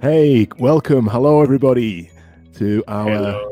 [0.00, 1.08] Hey, welcome.
[1.08, 2.08] Hello, everybody,
[2.54, 3.42] to our.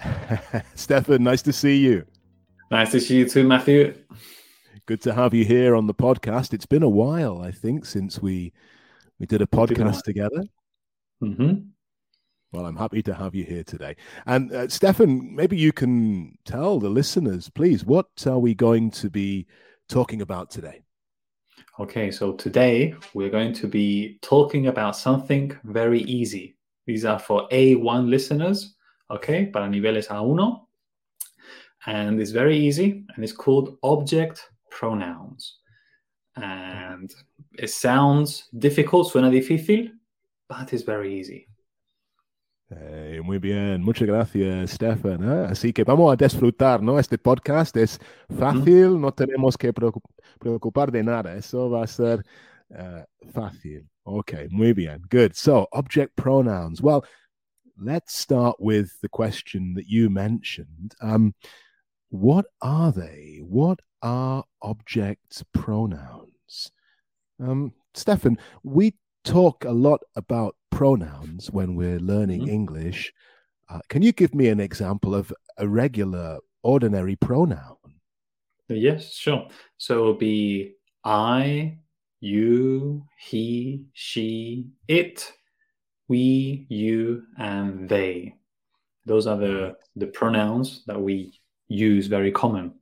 [0.74, 2.04] Stefan, nice to see you.
[2.72, 3.94] Nice to see you too, Matthew.
[4.86, 6.52] Good to have you here on the podcast.
[6.52, 8.52] It's been a while, I think, since we
[9.20, 10.42] we did a podcast together.
[11.20, 11.52] hmm
[12.50, 13.94] Well, I'm happy to have you here today.
[14.26, 19.08] And uh, Stefan, maybe you can tell the listeners, please, what are we going to
[19.08, 19.46] be
[19.88, 20.82] talking about today?
[21.78, 26.56] Okay, so today we're going to be talking about something very easy.
[26.86, 28.74] These are for A1 listeners,
[29.10, 30.60] okay, para niveles A1.
[31.86, 35.58] And it's very easy and it's called object pronouns.
[36.36, 37.14] And
[37.58, 39.90] it sounds difficult, suena difícil,
[40.48, 41.46] but it's very easy.
[42.68, 45.22] Eh, muy bien, muchas gracias, Stefan.
[45.22, 45.46] ¿eh?
[45.50, 46.98] Así que vamos a disfrutar, ¿no?
[46.98, 48.00] Este podcast es
[48.36, 50.02] fácil, no tenemos que preocup-
[50.40, 51.36] preocupar de nada.
[51.36, 52.24] Eso va a ser
[52.70, 53.88] eh, fácil.
[54.02, 55.02] Okay, muy bien.
[55.10, 55.32] Good.
[55.34, 56.80] So, object pronouns.
[56.82, 57.04] Well,
[57.80, 60.94] let's start with the question that you mentioned.
[61.00, 61.34] Um,
[62.10, 63.40] what are they?
[63.42, 66.72] What are object pronouns?
[67.38, 68.94] Um, Stefan, we
[69.26, 72.48] talk a lot about pronouns when we're learning Mhm.
[72.48, 73.12] English.
[73.68, 77.76] Uh, can you give me an example of a regular, ordinary pronoun?
[78.68, 79.48] Yes, sure.
[79.76, 80.74] So it'll be
[81.04, 81.78] I,
[82.20, 85.32] you, he, she, it,
[86.08, 88.34] we, you, and they.
[89.04, 92.74] Those are the, the pronouns that we use very common.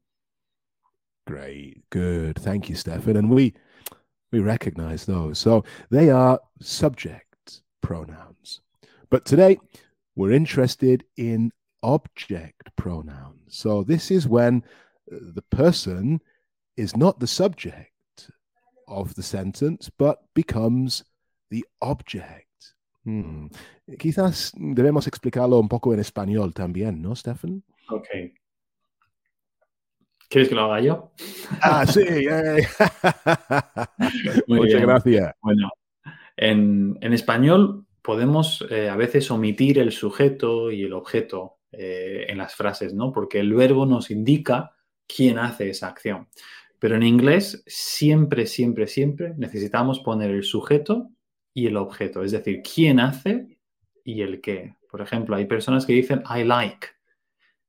[1.27, 2.39] Great, good.
[2.39, 3.17] Thank you, Stefan.
[3.17, 3.55] And we
[4.35, 5.39] we recognize those.
[5.39, 8.63] So they are subject pronouns.
[9.09, 9.61] But today
[10.17, 11.53] we're interested in
[11.85, 13.57] object pronouns.
[13.63, 14.65] So this is when
[15.13, 16.21] uh, the person
[16.77, 17.93] is not the subject
[18.89, 21.05] of the sentence, but becomes
[21.51, 22.75] the object.
[23.05, 23.47] Hmm.
[23.99, 27.63] Quizás debemos explicarlo un poco en español también, ¿no, Stefan?
[27.89, 28.35] Okay.
[30.35, 31.13] ¿Quieres que lo haga yo?
[31.63, 32.01] Ah, sí.
[32.03, 32.67] eh.
[34.49, 34.87] Muy Muchas bien.
[34.89, 35.33] gracias.
[35.41, 35.71] Bueno,
[36.37, 42.39] en, en español podemos eh, a veces omitir el sujeto y el objeto eh, en
[42.39, 43.13] las frases, ¿no?
[43.13, 44.73] Porque el verbo nos indica
[45.07, 46.27] quién hace esa acción.
[46.81, 51.11] Pero en inglés siempre, siempre, siempre necesitamos poner el sujeto
[51.55, 53.57] y el objeto, es decir, quién hace
[54.03, 54.75] y el qué.
[54.91, 56.89] Por ejemplo, hay personas que dicen I like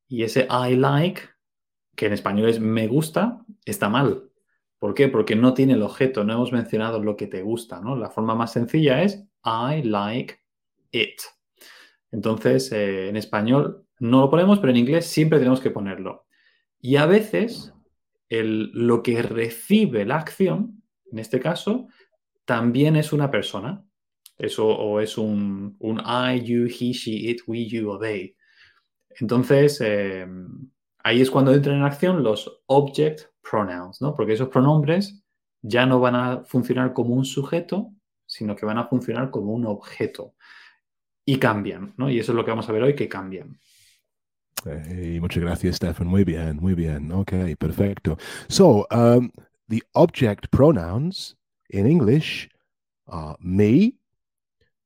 [0.08, 1.22] y ese I like,
[1.96, 4.30] que en español es me gusta, está mal.
[4.78, 5.08] ¿Por qué?
[5.08, 7.96] Porque no tiene el objeto, no hemos mencionado lo que te gusta, ¿no?
[7.96, 10.36] La forma más sencilla es I like
[10.92, 11.20] it.
[12.12, 16.26] Entonces, eh, en español no lo ponemos, pero en inglés siempre tenemos que ponerlo.
[16.80, 17.72] Y a veces,
[18.28, 21.88] el, lo que recibe la acción, en este caso,
[22.44, 23.82] también es una persona.
[24.38, 28.36] Eso o es un, un I, you, he, she, it, we, you o they.
[29.18, 30.26] Entonces, eh,
[31.06, 34.12] ahí es cuando entran en acción los object pronouns, ¿no?
[34.16, 35.22] Porque esos pronombres
[35.62, 37.92] ya no van a funcionar como un sujeto,
[38.26, 40.34] sino que van a funcionar como un objeto.
[41.24, 42.10] Y cambian, ¿no?
[42.10, 43.56] Y eso es lo que vamos a ver hoy, que cambian.
[44.64, 46.08] Hey, muchas gracias, Stefan.
[46.08, 47.12] Muy bien, muy bien.
[47.12, 48.18] Okay, perfecto.
[48.48, 49.30] So, um,
[49.68, 51.36] the object pronouns
[51.70, 52.48] in English
[53.06, 53.94] are me,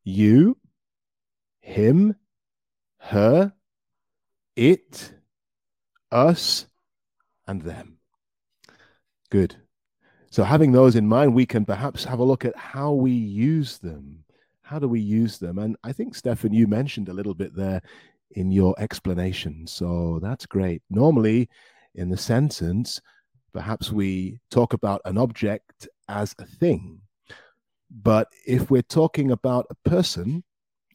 [0.04, 0.58] you,
[1.62, 2.14] him,
[3.10, 3.54] her,
[4.54, 5.19] it,
[6.10, 6.66] us,
[7.46, 7.98] and them.
[9.30, 9.56] Good.
[10.30, 13.78] So, having those in mind, we can perhaps have a look at how we use
[13.78, 14.24] them.
[14.62, 15.58] How do we use them?
[15.58, 17.82] And I think, Stefan, you mentioned a little bit there
[18.32, 19.66] in your explanation.
[19.66, 20.82] So that's great.
[20.88, 21.48] Normally,
[21.96, 23.00] in the sentence,
[23.52, 27.00] perhaps we talk about an object as a thing.
[27.90, 30.44] But if we're talking about a person,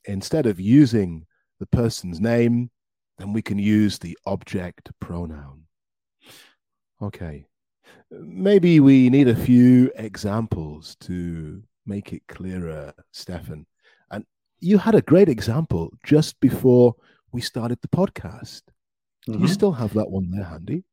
[0.05, 1.25] instead of using
[1.59, 2.71] the person's name,
[3.17, 5.63] then we can use the object pronoun.
[7.01, 7.47] Okay.
[8.11, 13.65] Maybe we need a few examples to make it clearer, Stefan.
[14.11, 14.25] And
[14.59, 16.95] you had a great example just before
[17.31, 18.63] we started the podcast.
[19.27, 19.49] You Mhm.
[19.49, 20.83] still have that one there handy?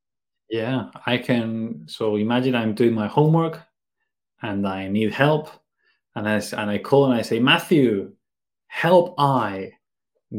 [0.49, 1.87] Yeah, I can.
[1.89, 3.61] So imagine I'm doing my homework
[4.43, 5.49] and I need help.
[6.15, 8.15] And I, and I call and I say, Matthew,
[8.67, 9.73] help I.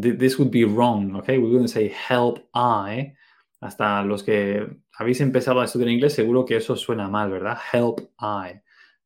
[0.02, 1.38] Th- This would be wrong, okay?
[1.38, 3.14] We're going to say help I.
[3.62, 4.68] Hasta los que
[4.98, 7.58] habéis empezado a estudiar inglés, seguro que eso suena mal, ¿verdad?
[7.72, 8.62] Help I.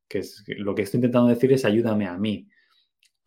[0.08, 2.48] Que es, lo que estoy intentando decir es ayúdame a mí.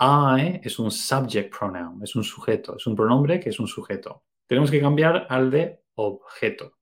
[0.01, 4.23] I es un subject pronoun, es un sujeto, es un pronombre que es un sujeto.
[4.47, 6.77] Tenemos que cambiar al de objeto.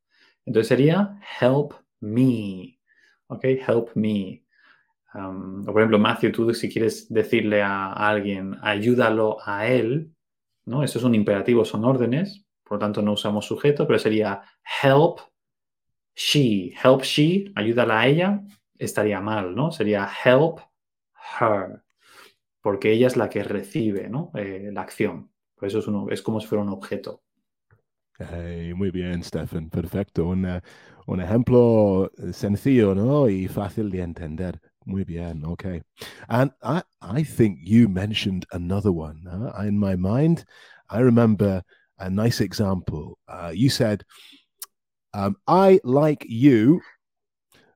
[0.45, 2.79] Entonces sería help me.
[3.27, 4.43] Ok, help me.
[5.13, 10.11] Um, o por ejemplo, Matthew, tú si quieres decirle a, alguien, ayúdalo a él,
[10.69, 10.83] ¿no?
[10.83, 14.41] Eso es un imperativo, son órdenes, por lo tanto no usamos sujeto, pero sería
[14.83, 15.19] help
[16.15, 18.41] she, help she, ayúdala a ella,
[18.77, 19.71] estaría mal, ¿no?
[19.71, 20.59] Sería help
[21.39, 21.81] her,
[22.61, 24.31] porque ella es la que recibe, ¿no?
[24.35, 25.31] Eh, la acción.
[25.55, 27.23] Por eso es, como si fuera un objeto.
[28.75, 30.25] muy bien, Stefan, perfecto.
[30.27, 33.27] Un ejemplo sencillo, ¿no?
[33.27, 34.61] Y fácil de entender.
[34.89, 35.83] Muy bien, okay.
[36.29, 39.27] And I, I think you mentioned another one.
[39.27, 40.45] Uh, in my mind,
[40.89, 41.61] I remember
[41.99, 43.19] a nice example.
[43.27, 44.03] Uh, you said,
[45.13, 46.81] um, I like you,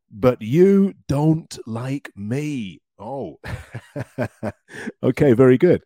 [0.09, 2.81] but you don't like me.
[2.97, 3.39] Oh,
[5.03, 5.83] okay, very good.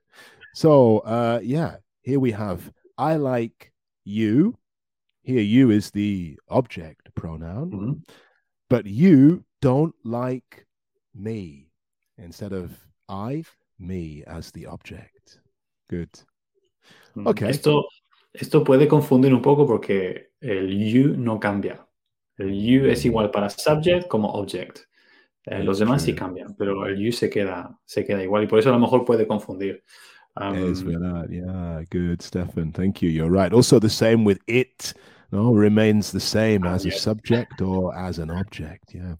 [0.54, 3.74] So, uh, yeah, here we have I like
[4.06, 4.58] you.
[5.24, 7.94] Here, you is the object pronoun, mm-hmm.
[8.70, 10.67] but you don't like
[11.18, 11.70] me
[12.18, 12.72] instead of
[13.10, 13.44] I,
[13.80, 15.40] me as the object.
[15.90, 16.10] Good.
[17.16, 17.50] Mm, okay.
[17.50, 17.88] Esto,
[18.34, 21.86] esto puede confundir un poco porque el you no cambia.
[22.38, 23.08] El you es mm.
[23.08, 24.80] igual para subject como object.
[25.46, 28.60] Eh, los demás sí cambian, pero el you se queda, se queda igual y por
[28.60, 29.82] eso a lo mejor puede confundir.
[30.36, 31.28] Um, es verdad.
[31.30, 32.72] Yeah, good, Stefan.
[32.72, 33.10] Thank you.
[33.10, 33.54] You're right.
[33.54, 34.94] Also, the same with it.
[35.32, 38.94] No, remains the same as a subject or as an object.
[38.94, 39.16] Yeah.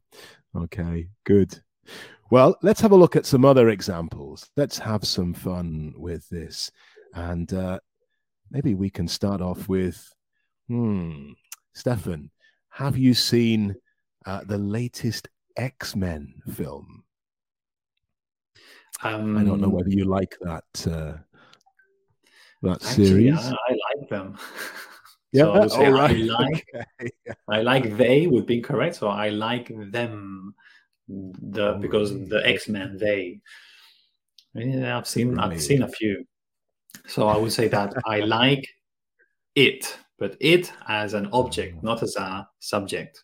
[0.56, 1.10] Okay.
[1.26, 1.60] Good.
[2.30, 4.50] Well, let's have a look at some other examples.
[4.58, 6.72] Let's have some fun with this.
[7.14, 7.80] And uh,
[8.52, 10.14] maybe we can start off with
[10.68, 11.32] hmm,
[11.74, 12.32] Stefan,
[12.70, 13.76] have you seen
[14.26, 17.04] uh, the latest X Men film?
[19.04, 21.18] Um, I don't know um, whether you like that uh,
[22.64, 23.40] that actually, series.
[23.40, 24.38] I, I like them.
[25.34, 26.12] Yeah, so I, right.
[26.12, 27.12] I like okay.
[27.50, 28.96] I like they would be correct.
[28.96, 30.56] So I like them
[31.08, 32.26] the oh, because really?
[32.26, 33.40] the X Men they.
[34.54, 35.38] Yeah, I've seen?
[35.38, 36.26] I've seen a few.
[37.08, 38.68] So I would say that I like
[39.56, 43.24] it, but it as an object, not as a subject.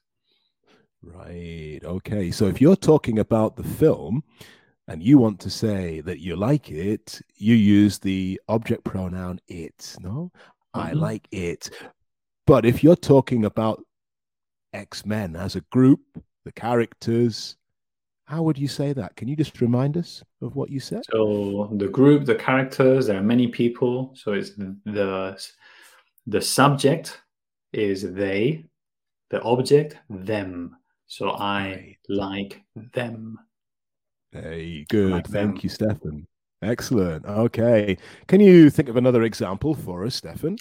[1.02, 1.80] Right.
[1.84, 2.32] Okay.
[2.32, 4.24] So if you're talking about the film
[4.88, 9.96] and you want to say that you like it, you use the object pronoun it.
[10.00, 10.32] No,
[10.76, 10.80] mm-hmm.
[10.80, 11.70] I like it.
[12.48, 13.84] But if you're talking about
[14.74, 16.02] X Men as a group,
[16.46, 17.58] the characters,
[18.26, 19.16] how would you say that?
[19.16, 21.04] Can you just remind us of what you said?
[21.12, 24.14] So the group, the characters, there are many people.
[24.16, 25.38] So it's the
[26.26, 27.22] the subject
[27.74, 28.66] is they,
[29.30, 30.78] the object them.
[31.08, 33.40] So I like them.
[34.32, 35.12] Hey, good.
[35.12, 35.60] Like Thank them.
[35.64, 36.28] you, Stefan.
[36.62, 37.26] Excellent.
[37.26, 37.98] Okay.
[38.28, 40.58] Can you think of another example for us, Stefan?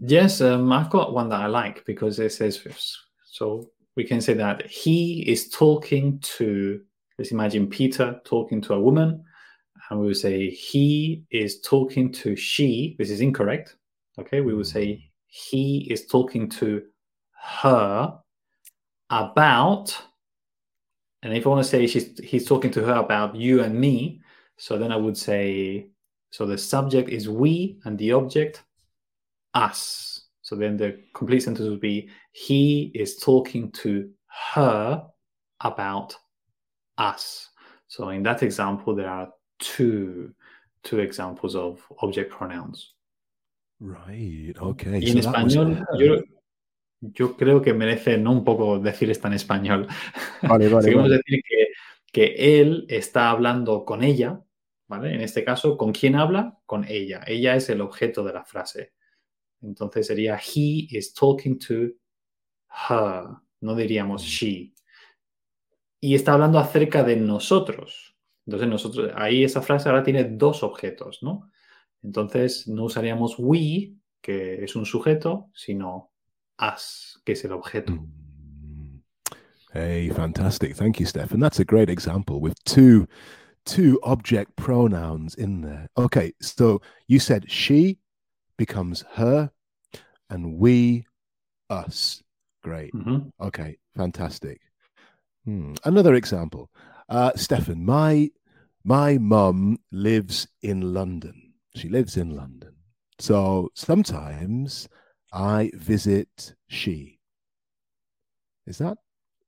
[0.00, 2.60] Yes, um, I've got one that I like because it says
[3.24, 6.80] so we can say that he is talking to,
[7.18, 9.24] let's imagine Peter talking to a woman,
[9.90, 12.96] and we would say he is talking to she.
[12.98, 13.76] This is incorrect.
[14.18, 15.06] Okay, we would say mm-hmm.
[15.26, 16.82] he is talking to
[17.40, 18.18] her
[19.10, 19.96] about,
[21.22, 24.20] and if I want to say she's, he's talking to her about you and me,
[24.56, 25.88] so then I would say,
[26.30, 28.64] so the subject is we and the object
[29.52, 30.13] us.
[30.44, 34.10] So then the complete sentence would be he is talking to
[34.54, 35.02] her
[35.60, 36.14] about
[36.98, 37.48] us.
[37.86, 40.34] So in that example, there are two
[40.82, 42.92] two examples of object pronouns.
[43.80, 45.00] Right, okay.
[45.00, 46.22] Y en so español, yo,
[47.00, 49.88] yo creo que merece no un poco decir esto en español.
[50.42, 50.94] Vale, vale.
[50.94, 51.16] vale.
[51.16, 51.68] decir que,
[52.12, 54.42] que él está hablando con ella,
[54.88, 55.14] ¿vale?
[55.14, 56.58] En este caso, ¿con quién habla?
[56.66, 57.22] Con ella.
[57.26, 58.92] Ella es el objeto de la frase.
[59.64, 61.94] Entonces sería he is talking to
[62.88, 63.24] her,
[63.60, 64.26] no diríamos mm.
[64.26, 64.74] she.
[66.00, 68.14] Y está hablando acerca de nosotros.
[68.46, 71.50] Entonces nosotros, ahí esa frase ahora tiene dos objetos, ¿no?
[72.02, 76.12] Entonces no usaríamos we, que es un sujeto, sino
[76.60, 77.92] us, que es el objeto.
[77.92, 79.02] Mm.
[79.72, 80.76] Hey, fantastic.
[80.76, 81.32] Thank you, Steph.
[81.32, 83.08] And that's a great example with two
[83.64, 85.88] two object pronouns in there.
[85.96, 87.98] Okay, so you said she
[88.56, 89.50] becomes her
[90.30, 91.06] and we
[91.70, 92.22] us.
[92.62, 92.94] Great.
[92.94, 93.28] Mm-hmm.
[93.40, 94.60] Okay, fantastic.
[95.44, 95.74] Hmm.
[95.84, 96.70] Another example.
[97.08, 98.30] Uh, Stefan, my
[98.84, 101.52] my mum lives in London.
[101.76, 102.74] She lives in London.
[103.18, 104.88] So sometimes
[105.32, 107.18] I visit she.
[108.66, 108.98] Is that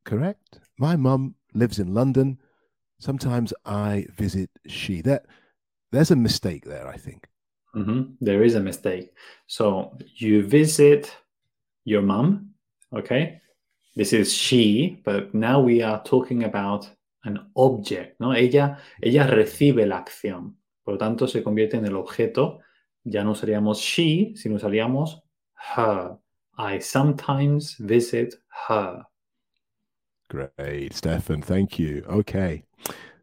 [0.04, 0.60] correct?
[0.78, 2.38] My mum lives in London.
[2.98, 5.00] Sometimes I visit she.
[5.02, 5.26] That
[5.92, 7.28] there's a mistake there, I think.
[7.76, 8.14] Mm-hmm.
[8.20, 9.12] There is a mistake.
[9.46, 11.14] So you visit
[11.84, 12.54] your mom,
[12.92, 13.40] okay?
[13.94, 16.88] This is she, but now we are talking about
[17.24, 18.32] an object, ¿no?
[18.32, 20.54] Ella, ella recibe la acción.
[20.84, 22.60] Por lo tanto, se convierte en el objeto.
[23.04, 25.20] Ya no usaríamos she, sino usaríamos
[25.76, 26.18] her.
[26.58, 28.34] I sometimes visit
[28.68, 29.04] her.
[30.28, 31.42] Great, Stefan.
[31.42, 32.04] Thank you.
[32.08, 32.64] Okay.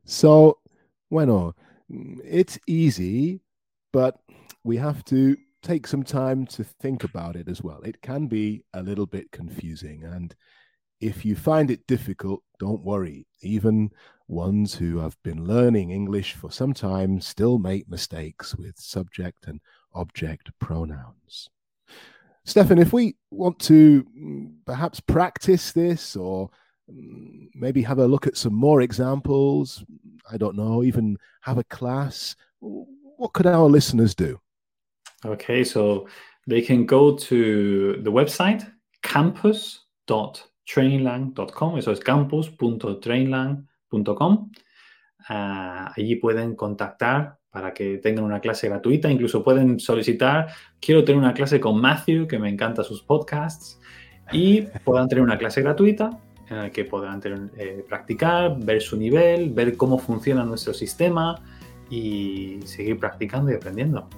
[0.05, 0.59] So,
[1.09, 1.55] bueno,
[2.23, 3.41] it's easy,
[3.91, 4.19] but
[4.63, 7.81] we have to take some time to think about it as well.
[7.83, 10.03] It can be a little bit confusing.
[10.03, 10.35] And
[10.99, 13.25] if you find it difficult, don't worry.
[13.41, 13.91] Even
[14.27, 19.59] ones who have been learning English for some time still make mistakes with subject and
[19.93, 21.49] object pronouns.
[22.45, 26.49] Stefan, if we want to mm, perhaps practice this or
[26.91, 29.83] mm, maybe have a look at some more examples,
[30.29, 34.39] I don't know, even have a class, what could our listeners do?
[35.25, 36.05] Okay, so
[36.45, 38.69] they can go to the website
[39.01, 44.51] campus.trainlang.com, eso es campus.trainlang.com.
[45.29, 50.47] Uh, allí pueden contactar para que tengan una clase gratuita, incluso pueden solicitar,
[50.81, 53.79] quiero tener una clase con Matthew, que me encanta sus podcasts,
[54.31, 58.97] y puedan tener una clase gratuita en la que puedan tener, eh, practicar, ver su
[58.97, 61.39] nivel, ver cómo funciona nuestro sistema
[61.89, 64.09] y seguir practicando y aprendiendo.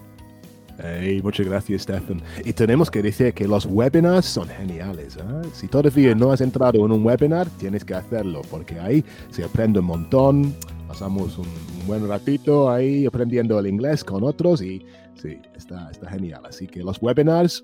[0.77, 2.21] Hey, muchas gracias, Stefan.
[2.43, 5.15] Y tenemos que decir que los webinars son geniales.
[5.17, 5.21] ¿eh?
[5.53, 9.79] Si todavía no has entrado en un webinar, tienes que hacerlo, porque ahí se aprende
[9.79, 10.53] un montón.
[10.87, 16.09] Pasamos un, un buen ratito ahí aprendiendo el inglés con otros y sí, está, está
[16.09, 16.41] genial.
[16.45, 17.63] Así que los webinars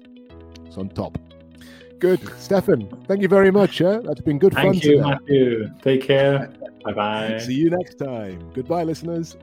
[0.69, 1.17] son top.
[1.99, 2.19] Good.
[2.39, 3.79] Stefan, thank you very much.
[3.79, 3.99] Eh?
[4.03, 5.01] That's been good Thank fun you, today.
[5.01, 5.69] Matthew.
[5.83, 6.49] Take care.
[6.83, 7.37] bye bye.
[7.39, 8.39] See you next time.
[8.55, 9.37] Goodbye, listeners.